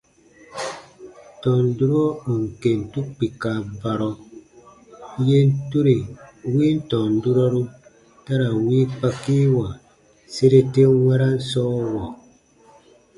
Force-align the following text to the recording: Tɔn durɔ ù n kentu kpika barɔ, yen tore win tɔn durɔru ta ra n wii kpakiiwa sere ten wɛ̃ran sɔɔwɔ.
Tɔn 1.41 1.63
durɔ 1.77 2.03
ù 2.29 2.31
n 2.41 2.43
kentu 2.61 2.99
kpika 3.15 3.51
barɔ, 3.81 4.09
yen 5.27 5.47
tore 5.69 5.95
win 6.53 6.77
tɔn 6.89 7.11
durɔru 7.23 7.61
ta 8.25 8.33
ra 8.39 8.47
n 8.53 8.57
wii 8.67 8.85
kpakiiwa 8.97 9.67
sere 10.33 10.59
ten 10.73 10.91
wɛ̃ran 11.05 11.35
sɔɔwɔ. 11.49 12.05